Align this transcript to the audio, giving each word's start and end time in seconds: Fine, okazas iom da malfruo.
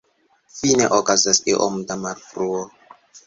Fine, 0.59 0.85
okazas 0.99 1.39
iom 1.53 1.77
da 1.91 1.99
malfruo. 2.05 2.65